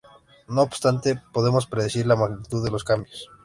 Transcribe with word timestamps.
No 0.47 0.63
obstante, 0.63 1.21
podemos 1.31 1.67
predecir 1.67 2.07
la 2.07 2.15
magnitud 2.15 2.65
de 2.65 2.71
los 2.71 2.83
cambios. 2.83 3.29